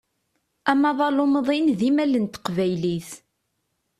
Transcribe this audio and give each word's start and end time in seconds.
Amaḍal 0.71 1.17
umḍin 1.23 1.67
d 1.77 1.81
imal 1.89 2.13
n 2.19 2.25
teqbaylit. 2.27 3.09